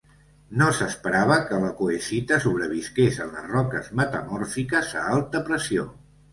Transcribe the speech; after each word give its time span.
No 0.61 0.69
s'esperava 0.77 1.37
que 1.49 1.59
la 1.65 1.69
coesita 1.81 2.41
sobrevisqués 2.47 3.21
en 3.27 3.31
les 3.37 3.47
roques 3.53 3.93
metamòrfiques 4.03 4.93
a 5.05 5.07
alta 5.15 5.47
pressió. 5.53 5.89